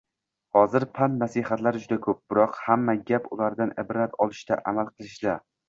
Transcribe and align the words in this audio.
Hozir 0.59 0.85
pand-nasihatlar 0.99 1.77
juda 1.83 1.99
ko‘p, 2.07 2.19
biroq 2.33 2.57
hamma 2.63 2.97
gap 3.13 3.31
ulardan 3.39 3.77
ibrat 3.87 4.19
olishda, 4.27 4.61
amal 4.75 4.93
qilishda. 4.93 5.41